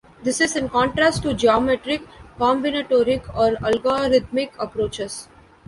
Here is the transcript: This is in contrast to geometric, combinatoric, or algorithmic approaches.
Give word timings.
This 0.23 0.41
is 0.41 0.55
in 0.55 0.67
contrast 0.67 1.21
to 1.21 1.35
geometric, 1.35 2.01
combinatoric, 2.39 3.29
or 3.37 3.51
algorithmic 3.57 4.49
approaches. 4.57 5.27